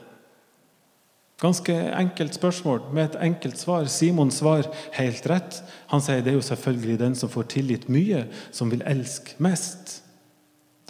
Ganske 1.43 1.73
enkelt 1.73 2.33
spørsmål 2.33 2.81
med 2.93 3.03
et 3.05 3.15
enkelt 3.25 3.57
svar. 3.57 3.85
Simon 3.91 4.31
svarer 4.31 4.69
helt 4.95 5.25
rett. 5.27 5.59
Han 5.91 6.01
sier 6.01 6.21
det 6.23 6.31
er 6.31 6.37
jo 6.37 6.45
selvfølgelig 6.45 6.99
den 7.01 7.15
som 7.19 7.31
får 7.31 7.49
tilgitt 7.51 7.89
mye, 7.91 8.25
som 8.51 8.71
vil 8.71 8.83
elske 8.87 9.35
mest. 9.43 9.97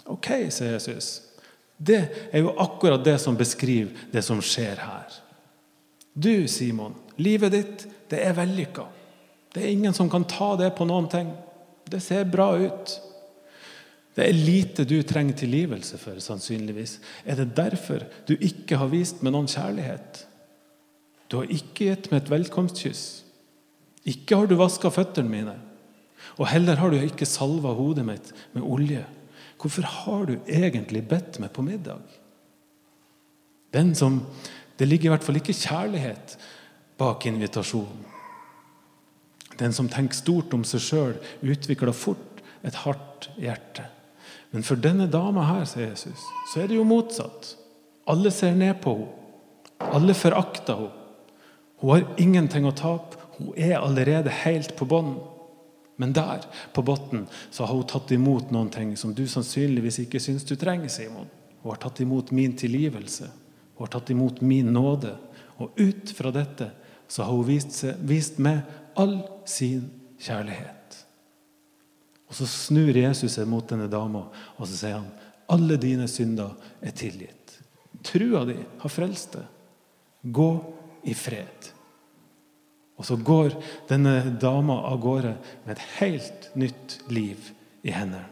Ok, 0.06 0.28
sier 0.54 0.76
Jesus. 0.76 1.22
Det 1.76 2.04
er 2.30 2.44
jo 2.44 2.54
akkurat 2.60 3.02
det 3.04 3.16
som 3.22 3.38
beskriver 3.38 3.90
det 4.12 4.22
som 4.22 4.42
skjer 4.42 4.78
her. 4.78 5.16
Du, 6.14 6.46
Simon, 6.46 6.94
livet 7.18 7.54
ditt, 7.54 7.86
det 8.10 8.20
er 8.22 8.36
vellykka. 8.36 8.86
Det 9.54 9.62
er 9.62 9.72
ingen 9.72 9.94
som 9.94 10.10
kan 10.10 10.26
ta 10.28 10.54
det 10.60 10.70
på 10.78 10.86
noen 10.86 11.08
ting. 11.10 11.32
Det 11.90 12.00
ser 12.02 12.24
bra 12.28 12.52
ut. 12.58 12.94
Det 14.14 14.28
er 14.28 14.36
lite 14.36 14.86
du 14.86 15.00
trenger 15.02 15.34
tilgivelse 15.38 15.98
for, 15.98 16.20
sannsynligvis. 16.22 17.00
Er 17.26 17.40
det 17.40 17.56
derfor 17.56 18.04
du 18.28 18.36
ikke 18.36 18.78
har 18.78 18.92
vist 18.92 19.24
meg 19.26 19.34
noen 19.34 19.50
kjærlighet? 19.50 20.22
Du 21.30 21.40
har 21.40 21.50
ikke 21.50 21.88
gitt 21.90 22.10
meg 22.12 22.22
et 22.22 22.30
velkomstkyss. 22.30 23.04
Ikke 24.06 24.38
har 24.38 24.46
du 24.46 24.54
vaska 24.60 24.92
føttene 24.94 25.32
mine. 25.32 25.56
Og 26.38 26.46
heller 26.50 26.78
har 26.78 26.92
du 26.92 26.98
ikke 27.00 27.28
salva 27.28 27.74
hodet 27.74 28.04
mitt 28.06 28.30
med 28.54 28.62
olje. 28.62 29.02
Hvorfor 29.58 29.86
har 29.88 30.26
du 30.28 30.34
egentlig 30.46 31.02
bedt 31.08 31.40
meg 31.42 31.50
på 31.54 31.64
middag? 31.66 32.02
Den 33.74 33.94
som, 33.94 34.22
Det 34.78 34.88
ligger 34.88 35.06
i 35.06 35.12
hvert 35.12 35.22
fall 35.22 35.36
ikke 35.38 35.54
kjærlighet 35.54 36.32
bak 36.98 37.26
invitasjonen. 37.26 38.13
Den 39.58 39.72
som 39.72 39.88
tenker 39.88 40.16
stort 40.18 40.54
om 40.56 40.64
seg 40.66 40.82
sjøl, 40.82 41.18
utvikler 41.42 41.94
fort 41.94 42.42
et 42.64 42.80
hardt 42.84 43.28
hjerte. 43.40 43.86
Men 44.54 44.64
for 44.66 44.78
denne 44.78 45.06
dama 45.10 45.44
her, 45.48 45.64
sier 45.66 45.90
Jesus, 45.90 46.22
så 46.52 46.62
er 46.62 46.70
det 46.70 46.78
jo 46.78 46.86
motsatt. 46.88 47.54
Alle 48.10 48.30
ser 48.34 48.54
ned 48.58 48.80
på 48.84 48.96
henne. 48.98 49.20
Alle 49.94 50.14
forakter 50.16 50.78
henne. 50.78 51.00
Hun 51.82 51.90
har 51.90 52.04
ingenting 52.22 52.64
å 52.64 52.72
tape. 52.72 53.18
Hun 53.36 53.52
er 53.58 53.80
allerede 53.80 54.32
helt 54.44 54.76
på 54.78 54.86
bånn. 54.88 55.16
Men 55.96 56.12
der, 56.12 56.46
på 56.72 56.82
bunnen, 56.82 57.26
har 57.58 57.70
hun 57.70 57.86
tatt 57.86 58.10
imot 58.14 58.50
noen 58.54 58.70
ting 58.74 58.94
som 58.98 59.14
du 59.14 59.26
sannsynligvis 59.30 60.00
ikke 60.02 60.22
syns 60.22 60.46
du 60.46 60.56
trenger, 60.58 60.90
Simon. 60.90 61.28
Hun 61.62 61.70
har 61.70 61.78
tatt 61.82 62.00
imot 62.02 62.32
min 62.34 62.56
tilgivelse. 62.58 63.28
Hun 63.76 63.86
har 63.86 63.92
tatt 63.94 64.10
imot 64.10 64.40
min 64.40 64.72
nåde. 64.74 65.14
Og 65.62 65.78
ut 65.78 66.10
fra 66.16 66.32
dette 66.34 66.70
så 67.06 67.22
har 67.22 67.34
hun 67.36 67.46
vist, 67.46 67.76
seg, 67.76 68.00
vist 68.02 68.40
meg 68.42 68.64
all 69.00 69.18
sin 69.48 69.88
kjærlighet. 70.20 71.04
Og 72.28 72.34
Så 72.34 72.48
snur 72.50 72.96
Jesus 72.96 73.36
seg 73.36 73.48
mot 73.48 73.66
denne 73.68 73.86
dama 73.90 74.26
og 74.56 74.66
så 74.66 74.74
sier 74.74 74.98
han, 74.98 75.10
alle 75.52 75.76
dine 75.76 76.08
synder 76.08 76.54
er 76.82 76.94
tilgitt. 76.96 77.58
Trua 78.04 78.44
di 78.48 78.56
har 78.56 78.92
frelst 78.92 79.36
deg. 79.36 79.44
Gå 80.24 80.50
i 81.04 81.14
fred. 81.14 81.70
Og 82.96 83.06
så 83.06 83.16
går 83.20 83.54
denne 83.90 84.16
dama 84.40 84.80
av 84.88 85.00
gårde 85.02 85.34
med 85.64 85.74
et 85.74 85.86
helt 85.98 86.48
nytt 86.56 86.98
liv 87.12 87.50
i 87.84 87.92
hendene. 87.92 88.30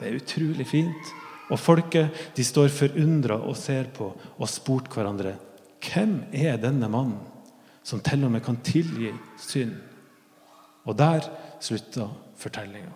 Det 0.00 0.08
er 0.08 0.18
utrolig 0.18 0.66
fint. 0.66 1.12
Og 1.52 1.60
folket 1.60 2.34
de 2.36 2.44
står 2.46 2.72
forundra 2.74 3.36
og 3.44 3.58
ser 3.58 3.90
på 3.94 4.08
og 4.12 4.48
spurt 4.50 4.88
hverandre 4.92 5.36
hvem 5.82 6.22
er 6.32 6.60
denne 6.62 6.88
mannen 6.90 7.31
som 7.84 8.00
til 8.00 8.24
og 8.24 8.32
med 8.34 8.44
kan 8.44 8.60
tilgi 8.64 9.12
synd? 9.40 9.74
Og 10.84 10.98
der 10.98 11.28
slutta 11.62 12.08
fortellinga. 12.36 12.92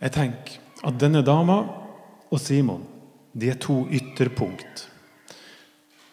Jeg 0.00 0.14
tenker 0.14 0.60
at 0.86 1.00
denne 1.00 1.24
dama 1.26 1.62
og 2.30 2.40
Simon 2.40 2.84
de 3.38 3.50
er 3.50 3.58
to 3.62 3.84
ytterpunkt 3.90 4.88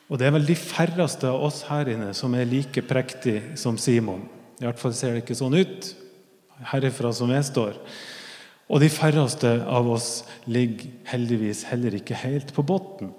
og 0.06 0.20
det 0.22 0.27
er 0.27 0.36
vel 0.36 0.46
de 0.46 0.58
færreste 0.58 1.30
av 1.30 1.44
oss 1.48 1.63
her 1.70 1.89
inne 1.96 2.12
som 2.18 2.34
er 2.38 2.46
like 2.50 2.84
prektige 2.86 3.56
som 3.58 3.77
Simon. 3.82 4.27
I 4.62 4.68
hvert 4.68 4.80
fall 4.82 4.94
ser 4.94 5.15
det 5.15 5.24
ikke 5.24 5.38
sånn 5.38 5.58
ut 5.58 5.89
herifra 6.72 7.12
som 7.15 7.32
jeg 7.34 7.48
står. 7.48 7.80
Og 8.70 8.82
de 8.82 8.89
færreste 8.89 9.50
av 9.65 9.89
oss 9.89 10.24
ligger 10.50 10.94
heldigvis 11.10 11.65
heller 11.72 11.98
ikke 11.98 12.18
helt 12.22 12.54
på 12.54 12.65
bunnen. 12.65 13.13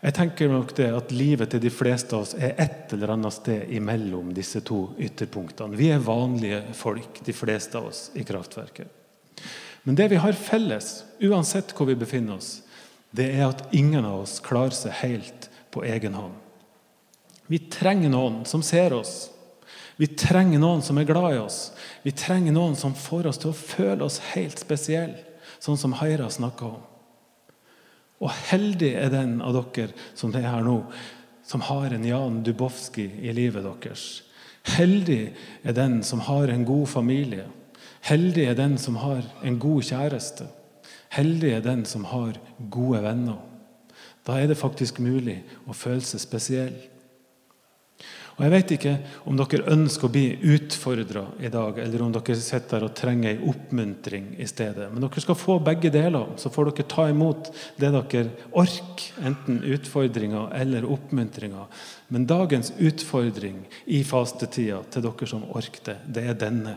Jeg 0.00 0.12
tenker 0.12 0.50
nok 0.52 0.74
det 0.76 0.90
at 0.92 1.12
livet 1.14 1.50
til 1.50 1.62
de 1.62 1.72
fleste 1.72 2.12
av 2.14 2.26
oss 2.26 2.34
er 2.36 2.58
et 2.60 2.92
eller 2.92 3.14
annet 3.14 3.32
sted 3.32 3.70
imellom 3.72 4.34
disse 4.36 4.60
to 4.66 4.90
ytterpunktene. 5.00 5.78
Vi 5.78 5.88
er 5.94 6.04
vanlige 6.04 6.60
folk, 6.76 7.22
de 7.24 7.34
fleste 7.34 7.78
av 7.80 7.88
oss, 7.88 8.10
i 8.14 8.24
kraftverket. 8.26 8.90
Men 9.86 9.96
det 9.96 10.10
vi 10.12 10.20
har 10.20 10.36
felles, 10.36 11.04
uansett 11.22 11.72
hvor 11.76 11.88
vi 11.88 11.96
befinner 11.96 12.36
oss, 12.36 12.60
det 13.16 13.30
er 13.38 13.46
at 13.46 13.64
ingen 13.74 14.04
av 14.04 14.26
oss 14.26 14.40
klarer 14.44 14.74
seg 14.76 14.98
helt 15.00 15.48
på 15.72 15.84
egen 15.86 16.16
hånd. 16.18 16.34
Vi 17.46 17.60
trenger 17.72 18.10
noen 18.12 18.42
som 18.44 18.64
ser 18.66 18.92
oss. 18.92 19.30
Vi 19.96 20.10
trenger 20.18 20.60
noen 20.60 20.82
som 20.84 20.98
er 20.98 21.06
glad 21.08 21.36
i 21.36 21.40
oss. 21.40 21.70
Vi 22.02 22.12
trenger 22.12 22.52
noen 22.52 22.76
som 22.76 22.92
får 22.98 23.30
oss 23.30 23.40
til 23.40 23.54
å 23.54 23.56
føle 23.56 24.04
oss 24.04 24.18
helt 24.34 24.60
spesielle, 24.60 25.22
sånn 25.62 25.78
som 25.80 25.96
Haira 26.02 26.28
snakker 26.30 26.74
om. 26.74 26.82
Og 28.22 28.32
heldig 28.50 28.94
er 28.96 29.12
den 29.12 29.40
av 29.44 29.56
dere 29.56 29.92
som 30.16 30.32
er 30.34 30.48
her 30.48 30.64
nå, 30.64 30.78
som 31.46 31.62
har 31.68 31.92
en 31.94 32.06
Jan 32.06 32.40
Dubowski 32.42 33.06
i 33.22 33.34
livet 33.36 33.66
deres. 33.66 34.06
Heldig 34.66 35.34
er 35.62 35.76
den 35.76 36.00
som 36.02 36.24
har 36.26 36.50
en 36.50 36.64
god 36.66 36.86
familie. 36.90 37.46
Heldig 38.06 38.48
er 38.50 38.56
den 38.58 38.78
som 38.78 38.96
har 39.02 39.22
en 39.44 39.58
god 39.62 39.84
kjæreste. 39.86 40.48
Heldig 41.14 41.52
er 41.54 41.62
den 41.62 41.84
som 41.86 42.04
har 42.10 42.38
gode 42.70 43.02
venner. 43.04 43.38
Da 44.26 44.40
er 44.40 44.50
det 44.50 44.58
faktisk 44.58 44.98
mulig 44.98 45.38
å 45.66 45.74
føle 45.76 46.02
seg 46.02 46.22
spesiell. 46.22 46.76
Og 48.36 48.42
Jeg 48.44 48.52
vet 48.52 48.72
ikke 48.74 48.90
om 49.24 49.38
dere 49.38 49.72
ønsker 49.72 50.10
å 50.10 50.12
bli 50.12 50.26
utfordra 50.52 51.22
i 51.40 51.48
dag, 51.48 51.78
eller 51.80 52.02
om 52.04 52.10
dere 52.12 52.34
sitter 52.36 52.84
og 52.84 52.92
trenger 52.98 53.30
ei 53.30 53.48
oppmuntring 53.48 54.26
i 54.36 54.48
stedet. 54.50 54.90
Men 54.92 55.00
dere 55.00 55.22
skal 55.24 55.38
få 55.40 55.56
begge 55.64 55.88
deler. 55.94 56.34
Så 56.36 56.52
får 56.52 56.68
dere 56.68 56.88
ta 56.92 57.06
imot 57.08 57.48
det 57.80 57.88
dere 57.94 58.26
orker, 58.52 59.06
enten 59.24 59.62
utfordringer 59.64 60.52
eller 60.58 60.84
oppmuntringer. 60.84 61.70
Men 62.12 62.26
dagens 62.28 62.74
utfordring 62.76 63.62
i 63.88 64.02
fastetida 64.04 64.82
til 64.92 65.06
dere 65.08 65.30
som 65.32 65.48
orker 65.56 65.88
det, 65.88 65.96
det 66.18 66.26
er 66.28 66.38
denne. 66.44 66.76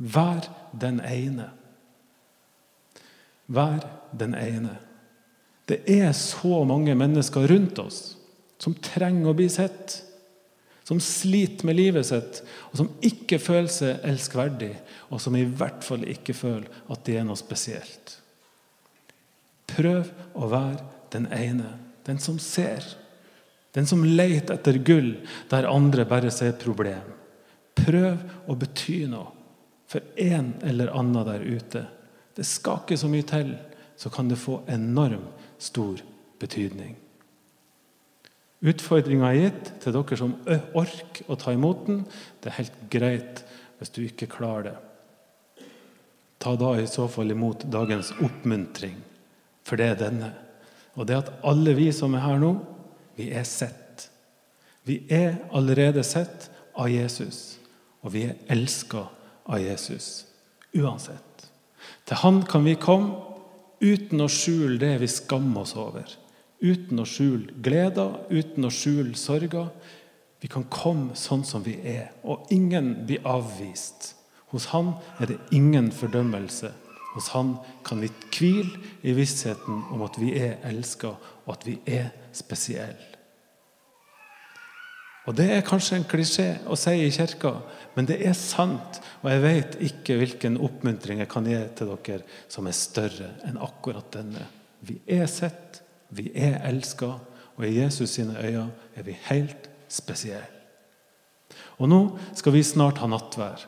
Vær 0.00 0.48
den 0.72 1.02
ene. 1.04 1.50
Vær 3.52 3.84
den 4.16 4.32
ene. 4.32 4.78
Det 5.68 5.82
er 5.92 6.16
så 6.16 6.64
mange 6.64 6.96
mennesker 6.96 7.52
rundt 7.52 7.84
oss 7.84 8.02
som 8.56 8.72
trenger 8.80 9.28
å 9.28 9.36
bli 9.36 9.52
sett 9.52 10.00
som 10.84 11.00
sliter 11.00 11.66
med 11.66 11.78
livet 11.78 12.06
sitt, 12.06 12.42
og 12.70 12.82
som 12.82 12.90
ikke 13.04 13.38
føler 13.40 13.70
seg 13.72 14.04
elskverdig, 14.04 14.74
og 15.08 15.22
som 15.22 15.36
i 15.36 15.46
hvert 15.48 15.84
fall 15.84 16.04
ikke 16.08 16.36
føler 16.36 16.68
at 16.92 17.06
de 17.06 17.16
er 17.16 17.24
noe 17.24 17.40
spesielt. 17.40 18.18
Prøv 19.74 20.10
å 20.36 20.50
være 20.52 20.84
den 21.14 21.30
ene, 21.32 21.72
den 22.04 22.20
som 22.20 22.36
ser. 22.42 22.84
Den 23.74 23.88
som 23.88 24.04
leter 24.04 24.58
etter 24.58 24.78
gull 24.86 25.14
der 25.50 25.70
andre 25.70 26.04
bare 26.06 26.30
ser 26.34 26.52
problem. 26.60 27.08
Prøv 27.74 28.20
å 28.46 28.56
bety 28.58 29.00
noe 29.10 29.32
for 29.90 30.04
en 30.20 30.52
eller 30.62 30.92
annen 30.94 31.26
der 31.26 31.42
ute. 31.42 31.86
Det 32.34 32.44
skal 32.46 32.82
ikke 32.82 32.98
så 32.98 33.08
mye 33.10 33.26
til, 33.26 33.54
så 33.96 34.10
kan 34.10 34.28
det 34.28 34.40
få 34.42 34.60
enormt 34.70 35.42
stor 35.62 36.02
betydning. 36.42 36.96
Utfordringa 38.62 39.30
er 39.32 39.40
gitt 39.40 39.70
til 39.82 39.96
dere 39.96 40.18
som 40.18 40.36
orker 40.48 41.28
å 41.28 41.36
ta 41.40 41.52
imot 41.52 41.86
den. 41.88 42.04
Det 42.40 42.50
er 42.50 42.60
helt 42.60 42.78
greit 42.92 43.42
hvis 43.80 43.92
du 43.94 44.04
ikke 44.04 44.30
klarer 44.30 44.70
det. 44.70 44.76
Ta 46.38 46.54
da 46.60 46.74
i 46.78 46.86
så 46.88 47.06
fall 47.08 47.32
imot 47.32 47.64
dagens 47.72 48.12
oppmuntring, 48.22 48.96
for 49.64 49.80
det 49.80 49.88
er 49.90 50.00
denne. 50.00 50.30
Og 50.94 51.08
det 51.08 51.18
at 51.22 51.32
alle 51.46 51.74
vi 51.76 51.88
som 51.92 52.14
er 52.14 52.24
her 52.24 52.40
nå, 52.40 52.52
vi 53.16 53.30
er 53.32 53.46
sett. 53.48 54.08
Vi 54.84 55.00
er 55.12 55.38
allerede 55.56 56.04
sett 56.04 56.50
av 56.76 56.90
Jesus, 56.92 57.56
og 58.04 58.12
vi 58.14 58.26
er 58.28 58.38
elska 58.52 59.06
av 59.48 59.62
Jesus 59.62 60.26
uansett. 60.74 61.48
Til 62.04 62.20
Han 62.20 62.42
kan 62.48 62.64
vi 62.66 62.74
komme 62.80 63.14
uten 63.80 64.20
å 64.24 64.28
skjule 64.30 64.78
det 64.80 64.98
vi 65.02 65.08
skammer 65.10 65.64
oss 65.64 65.74
over 65.78 66.08
uten 66.62 67.00
å 67.00 67.06
skjule 67.08 67.54
gleder, 67.64 68.18
uten 68.30 68.66
å 68.66 68.72
skjule 68.72 69.16
sorger. 69.18 69.70
Vi 70.40 70.50
kan 70.52 70.66
komme 70.68 71.16
sånn 71.16 71.44
som 71.48 71.64
vi 71.64 71.78
er, 71.88 72.12
og 72.22 72.50
ingen 72.52 73.06
blir 73.08 73.24
avvist. 73.24 74.12
Hos 74.52 74.68
Han 74.74 74.94
er 75.18 75.32
det 75.32 75.38
ingen 75.56 75.90
fordømmelse. 75.92 76.70
Hos 77.14 77.30
Han 77.34 77.56
kan 77.86 78.02
vi 78.02 78.10
hvile 78.34 78.78
i 79.02 79.14
vissheten 79.16 79.82
om 79.94 80.04
at 80.06 80.18
vi 80.20 80.34
er 80.38 80.60
elska, 80.68 81.16
og 81.46 81.56
at 81.56 81.66
vi 81.66 81.78
er 81.86 82.12
spesielle. 82.32 83.14
Og 85.24 85.34
Det 85.34 85.46
er 85.50 85.64
kanskje 85.64 85.96
en 85.96 86.04
klisjé 86.04 86.48
å 86.68 86.76
si 86.76 86.92
i 87.00 87.12
kirka, 87.12 87.54
men 87.96 88.04
det 88.04 88.18
er 88.26 88.34
sant. 88.36 89.00
Og 89.22 89.30
jeg 89.32 89.40
vet 89.40 89.78
ikke 89.88 90.18
hvilken 90.20 90.58
oppmuntring 90.60 91.22
jeg 91.22 91.30
kan 91.32 91.48
gi 91.48 91.56
til 91.78 91.94
dere 91.94 92.26
som 92.52 92.68
er 92.68 92.76
større 92.76 93.30
enn 93.48 93.56
akkurat 93.56 94.10
denne. 94.12 94.44
Vi 94.84 94.98
er 95.08 95.24
sett, 95.32 95.80
vi 96.14 96.30
er 96.34 96.60
elska, 96.68 97.16
og 97.54 97.66
i 97.66 97.76
Jesus 97.78 98.16
sine 98.16 98.38
øyne 98.38 98.70
er 98.96 99.06
vi 99.06 99.16
helt 99.28 99.68
spesielle. 99.88 100.50
Og 101.78 101.90
nå 101.90 102.00
skal 102.34 102.54
vi 102.54 102.62
snart 102.66 103.00
ha 103.02 103.08
nattvær. 103.10 103.66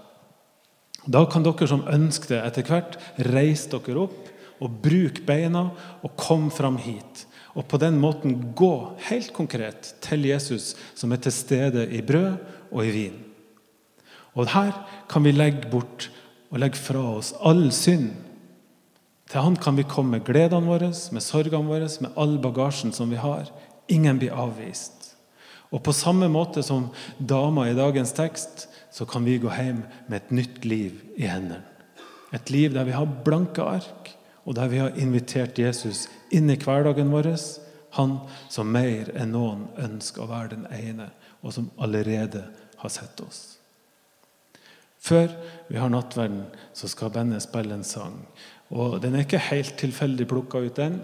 Da 1.07 1.23
kan 1.31 1.45
dere 1.47 1.69
som 1.71 1.87
ønsker 1.91 2.35
det 2.35 2.43
etter 2.49 2.67
hvert, 2.71 2.99
reise 3.31 3.71
dere 3.71 4.07
opp 4.07 4.33
og 4.63 4.79
bruke 4.83 5.23
beina 5.27 5.69
og 6.03 6.17
komme 6.19 6.51
fram 6.55 6.79
hit. 6.83 7.27
Og 7.57 7.67
på 7.71 7.79
den 7.81 7.99
måten 8.01 8.35
gå 8.59 8.73
helt 9.09 9.33
konkret 9.37 9.95
til 10.05 10.27
Jesus, 10.29 10.75
som 10.95 11.13
er 11.13 11.23
til 11.23 11.33
stede 11.33 11.87
i 11.95 12.03
brød 12.05 12.37
og 12.73 12.83
i 12.85 12.93
vin. 12.93 13.17
Og 14.37 14.51
her 14.53 14.75
kan 15.09 15.25
vi 15.25 15.33
legge 15.33 15.71
bort 15.71 16.11
og 16.51 16.61
legge 16.61 16.81
fra 16.81 17.03
oss 17.17 17.33
all 17.41 17.71
synd 17.73 18.13
til 19.31 19.43
han 19.43 19.57
kan 19.59 19.77
vi 19.77 19.87
komme 19.89 20.19
med 20.19 20.27
gledene 20.27 20.69
våre, 20.69 20.93
med 21.13 21.25
sorgene 21.25 21.67
våre, 21.67 21.89
med 22.01 22.15
all 22.17 22.37
bagasjen 22.43 22.93
som 22.95 23.11
vi 23.11 23.19
har. 23.19 23.51
Ingen 23.91 24.21
blir 24.23 24.35
avvist. 24.35 25.17
Og 25.75 25.83
på 25.83 25.95
samme 25.95 26.29
måte 26.31 26.63
som 26.63 26.91
dama 27.19 27.67
i 27.69 27.75
dagens 27.75 28.15
tekst, 28.15 28.69
så 28.95 29.05
kan 29.05 29.27
vi 29.27 29.41
gå 29.43 29.51
hjem 29.51 29.83
med 30.07 30.17
et 30.17 30.31
nytt 30.31 30.65
liv 30.65 31.03
i 31.19 31.27
hendene. 31.27 31.65
Et 32.35 32.51
liv 32.51 32.73
der 32.75 32.87
vi 32.87 32.95
har 32.95 33.19
blanke 33.27 33.63
ark, 33.63 34.13
og 34.47 34.55
der 34.55 34.71
vi 34.71 34.79
har 34.79 34.95
invitert 34.99 35.59
Jesus 35.59 36.07
inn 36.31 36.51
i 36.51 36.59
hverdagen 36.59 37.11
vår. 37.11 37.33
Han 37.99 38.19
som 38.53 38.71
mer 38.71 39.11
enn 39.17 39.35
noen 39.35 39.67
ønsker 39.81 40.23
å 40.23 40.31
være 40.31 40.55
den 40.55 40.67
ene, 40.71 41.11
og 41.43 41.55
som 41.57 41.71
allerede 41.83 42.45
har 42.79 42.93
sett 42.93 43.21
oss. 43.25 43.57
Før 45.07 45.31
vi 45.69 45.79
har 45.79 45.91
nattverden, 45.91 46.47
så 46.75 46.89
skal 46.91 47.13
bandet 47.15 47.45
spille 47.45 47.75
en 47.77 47.87
sang. 47.87 48.19
Og 48.71 48.99
Den 49.03 49.15
er 49.15 49.25
ikke 49.27 49.43
helt 49.51 49.77
tilfeldig 49.79 50.27
plukka 50.29 50.59
ut, 50.65 50.77
den. 50.77 51.01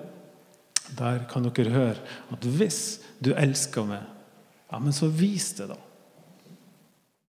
Der 0.98 1.22
kan 1.31 1.46
dere 1.46 1.70
høre 1.70 1.96
at 2.33 2.44
hvis 2.44 3.01
du 3.22 3.33
elsker 3.38 3.87
meg, 3.87 4.03
ja, 4.72 4.79
men 4.83 4.92
så 4.92 5.07
vis 5.07 5.53
det, 5.59 5.68
da. 5.70 5.79